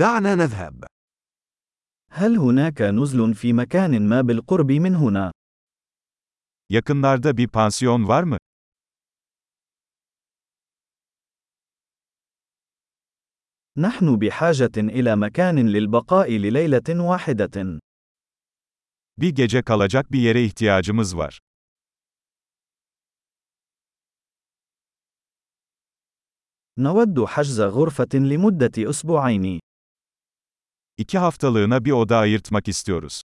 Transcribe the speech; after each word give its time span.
دعنا 0.00 0.34
نذهب. 0.34 0.84
هل 2.10 2.36
هناك 2.36 2.82
نزل 2.82 3.34
في 3.34 3.52
مكان 3.52 4.08
ما 4.08 4.20
بالقرب 4.20 4.72
من 4.72 4.94
هنا؟ 4.94 5.32
Yakınlarda 6.70 7.36
bir 7.36 7.48
pansiyon 7.48 8.08
var 8.08 8.22
mı? 8.22 8.36
نحن 13.76 14.16
بحاجة 14.16 14.76
إلى 14.76 15.16
مكان 15.16 15.68
للبقاء 15.68 16.30
لليلة 16.30 16.88
واحدة. 16.88 17.80
Bir 19.18 19.34
gece 19.34 19.62
kalacak 19.62 20.12
bir 20.12 20.20
yere 20.20 20.44
ihtiyacımız 20.44 21.16
var. 21.16 21.38
نود 26.78 27.24
حجز 27.24 27.60
غرفة 27.60 28.14
لمدة 28.14 28.90
أسبوعين. 28.90 29.60
İki 30.99 31.17
haftalığına 31.17 31.85
bir 31.85 31.91
oda 31.91 32.17
ayırtmak 32.17 32.67
istiyoruz. 32.67 33.21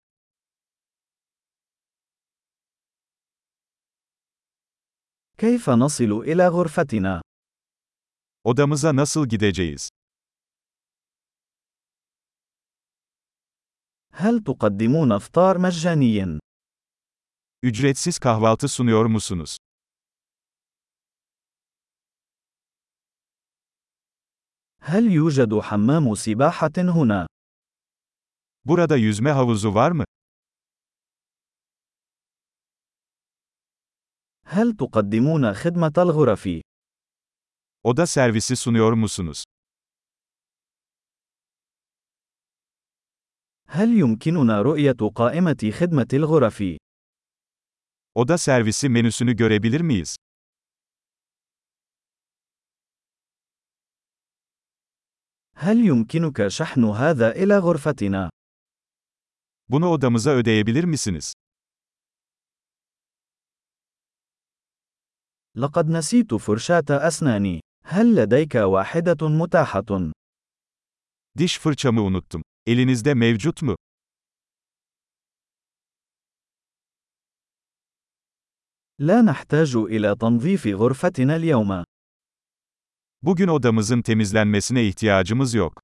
كيف 5.39 5.71
نصل 5.71 6.25
إلى 6.25 6.49
غرفتنا؟ 6.49 7.23
Odamıza 8.45 8.97
nasıl 8.97 9.27
gideceğiz? 9.29 9.89
هل 14.13 14.45
تقدمون 14.45 15.13
إفطار 15.13 15.57
مجاني؟ 15.59 16.41
Ücretsiz 17.63 18.19
kahvaltı 18.19 18.69
sunuyor 18.69 19.07
musunuz? 19.07 19.57
هل 24.81 25.13
يوجد 25.13 25.61
حمام 25.61 26.15
سباحة 26.15 26.73
هنا؟ 26.79 27.27
Burada 28.65 28.97
yüzme 28.97 29.31
havuzu 29.31 29.75
var 29.75 29.91
mı? 29.91 30.05
هل 34.45 34.77
تقدمون 34.77 35.55
خدمة 35.55 35.93
الغرف؟ 35.99 36.49
Oda 37.85 38.07
servisi 38.07 38.57
sunuyor 38.57 38.93
musunuz? 38.93 39.45
هل 43.67 43.89
يمكننا 43.99 44.63
رؤية 44.63 45.11
قائمة 45.15 45.71
خدمة 45.81 46.09
الغرف؟ 46.13 46.63
Oda 48.15 48.39
servisi 48.39 48.89
menüsünü 48.89 49.33
görebilir 49.37 49.81
miyiz? 49.81 50.17
هل 55.55 55.87
يمكنك 55.87 56.49
شحن 56.49 56.85
هذا 56.85 57.31
إلى 57.31 57.59
غرفتنا؟ 57.59 58.31
Bunu 59.69 59.89
odamıza 59.89 60.31
ödeyebilir 60.31 60.85
misiniz? 60.85 61.35
لقد 65.57 65.87
نسيت 65.89 66.35
فرشاة 66.35 67.09
أسناني. 67.09 67.61
هل 67.85 68.17
لديك 68.17 68.55
واحدة 68.55 69.29
متاحة؟ 69.29 70.13
Diş 71.39 71.59
fırçamı 71.59 72.03
unuttum. 72.03 72.43
Elinizde 72.67 73.15
mevcut 73.15 73.63
mu? 73.63 73.77
لا 79.01 79.23
نحتاج 79.23 79.77
إلى 79.77 80.15
تنظيف 80.15 80.67
غرفتنا 80.67 81.37
اليوم. 81.37 81.85
Bugün 83.23 83.49
odamızın 83.49 84.03
temizlenmesine 84.03 84.85
ihtiyacımız 84.87 85.55
yok. 85.55 85.83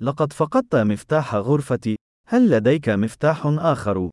لقد 0.00 0.32
فقدت 0.32 0.76
مفتاح 0.76 1.34
غرفتي. 1.34 1.96
هل 2.28 2.50
لديك 2.50 2.88
مفتاح 2.88 3.46
آخر؟ 3.46 4.10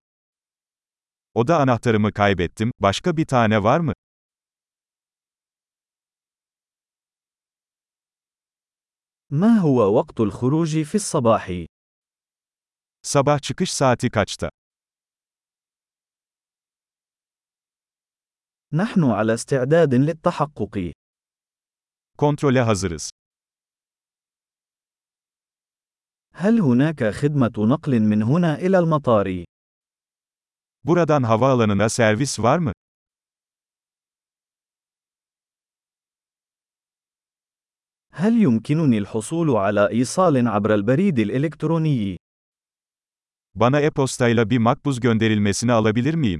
Oda 1.35 1.57
anahtarımı 1.59 2.11
kaybettim. 2.11 2.71
Başka 2.79 3.17
bir 3.17 3.25
tane 3.25 3.63
var 3.63 3.79
mı? 3.79 3.93
ما 9.29 9.57
هو 9.59 9.99
وقت 9.99 10.19
الخروج 10.19 10.83
في 10.83 10.95
الصباح؟ 10.95 11.65
Sabah 13.01 13.39
çıkış 13.41 13.73
saati 13.73 14.09
kaçta? 14.09 14.49
نحن 18.73 19.03
على 19.03 19.33
استعداد 19.33 19.93
للتحقق. 19.93 20.93
Kontrole 22.17 22.61
hazırız. 22.61 23.12
هل 26.35 26.59
هناك 26.59 27.03
خدمة 27.03 27.53
نقل 27.57 27.99
من 27.99 28.23
هنا 28.23 28.55
إلى 28.55 28.79
المطار؟ 28.79 29.43
Buradan 30.83 31.23
havaalanına 31.23 31.89
servis 31.89 32.39
var 32.39 32.57
mı? 32.57 32.73
هل 38.11 38.33
يمكنني 38.41 38.97
الحصول 38.97 39.49
على 39.49 39.89
إيصال 39.89 40.47
عبر 40.47 40.73
البريد 40.73 41.19
الإلكتروني؟ 41.19 42.17
Bana 43.55 43.81
e-postayla 43.81 44.49
bir 44.49 44.57
makbuz 44.57 44.99
gönderilmesini 44.99 45.71
alabilir 45.73 46.13
miyim? 46.13 46.39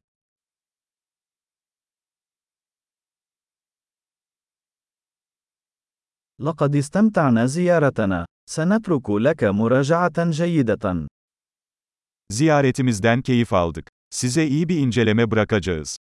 لقد 6.39 6.75
استمتعنا 6.75 7.45
زيارتنا. 7.45 8.25
سنترك 8.50 9.10
لك 9.10 9.44
مراجعة 9.44 10.30
جيدة. 10.30 11.06
Ziyaretimizden 12.30 13.22
keyif 13.22 13.52
aldık. 13.52 13.88
Size 14.10 14.46
iyi 14.46 14.68
bir 14.68 14.78
inceleme 14.78 15.30
bırakacağız. 15.30 15.96